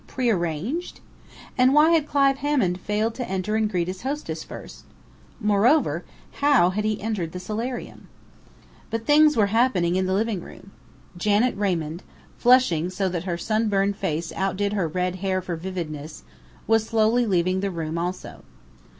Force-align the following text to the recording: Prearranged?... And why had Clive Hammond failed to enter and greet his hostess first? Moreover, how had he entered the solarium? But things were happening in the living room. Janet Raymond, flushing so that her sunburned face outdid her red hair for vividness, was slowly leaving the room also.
Prearranged?... 0.07 0.99
And 1.59 1.75
why 1.75 1.91
had 1.91 2.07
Clive 2.07 2.37
Hammond 2.39 2.79
failed 2.79 3.13
to 3.13 3.29
enter 3.29 3.55
and 3.55 3.69
greet 3.69 3.87
his 3.87 4.01
hostess 4.01 4.43
first? 4.43 4.83
Moreover, 5.39 6.03
how 6.39 6.71
had 6.71 6.85
he 6.85 6.99
entered 6.99 7.33
the 7.33 7.39
solarium? 7.39 8.07
But 8.89 9.05
things 9.05 9.37
were 9.37 9.45
happening 9.53 9.95
in 9.95 10.07
the 10.07 10.13
living 10.15 10.41
room. 10.41 10.71
Janet 11.17 11.55
Raymond, 11.55 12.01
flushing 12.35 12.89
so 12.89 13.09
that 13.09 13.25
her 13.25 13.37
sunburned 13.37 13.95
face 13.95 14.31
outdid 14.35 14.73
her 14.73 14.87
red 14.87 15.17
hair 15.17 15.39
for 15.39 15.55
vividness, 15.55 16.23
was 16.65 16.83
slowly 16.87 17.27
leaving 17.27 17.59
the 17.59 17.69
room 17.69 17.99
also. 17.99 18.43